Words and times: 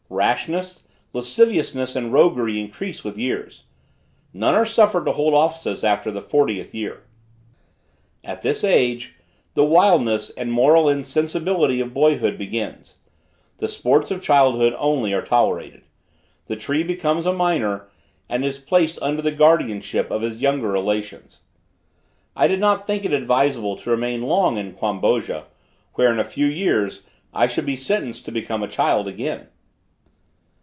Rashness, 0.13 0.85
lasciviousness 1.13 1.95
and 1.95 2.11
roguery 2.11 2.59
increase 2.59 3.01
with 3.01 3.17
years. 3.17 3.63
None 4.33 4.53
are 4.53 4.65
suffered 4.67 5.05
to 5.05 5.13
hold 5.13 5.33
offices 5.33 5.85
after 5.85 6.11
the 6.11 6.21
fortieth 6.21 6.75
year. 6.75 7.03
At 8.21 8.41
this 8.41 8.63
age, 8.65 9.15
the 9.53 9.63
wildness 9.63 10.29
and 10.31 10.51
moral 10.51 10.87
insensibility 10.89 11.79
of 11.79 11.93
boyhood 11.93 12.37
begins; 12.37 12.97
the 13.59 13.69
sports 13.69 14.11
of 14.11 14.21
childhood, 14.21 14.75
only, 14.77 15.13
are 15.13 15.21
tolerated. 15.23 15.83
The 16.47 16.57
tree 16.57 16.83
becomes 16.83 17.25
a 17.25 17.31
minor, 17.33 17.87
and 18.29 18.43
is 18.43 18.57
placed 18.59 18.99
under 19.01 19.21
the 19.21 19.31
guardianship 19.31 20.11
of 20.11 20.23
his 20.23 20.41
younger 20.41 20.67
relations. 20.69 21.41
I 22.35 22.47
did 22.49 22.59
not 22.59 22.85
think 22.85 23.05
it 23.05 23.13
advisable 23.13 23.77
to 23.77 23.89
remain 23.89 24.23
long 24.23 24.57
in 24.57 24.73
Quamboja, 24.73 25.45
where 25.93 26.11
in 26.11 26.19
a 26.19 26.25
few 26.25 26.47
years, 26.47 27.03
I 27.33 27.47
should 27.47 27.65
be 27.65 27.77
sentenced 27.77 28.25
to 28.25 28.31
become 28.33 28.61
a 28.61 28.67
child 28.67 29.07
again. 29.07 29.47